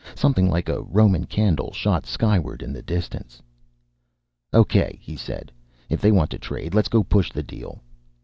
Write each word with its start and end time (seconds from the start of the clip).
Something 0.15 0.49
like 0.49 0.67
a 0.67 0.81
Roman 0.81 1.25
candle 1.27 1.71
shot 1.73 2.07
skyward 2.07 2.63
in 2.63 2.73
the 2.73 2.81
distance. 2.81 3.39
"Okay!" 4.51 4.97
he 4.99 5.15
said. 5.15 5.51
"If 5.89 6.01
they 6.01 6.11
want 6.11 6.31
to 6.31 6.39
trade, 6.39 6.73
let's 6.73 6.89
go 6.89 7.03
push 7.03 7.31
the 7.31 7.43
deal 7.43 7.83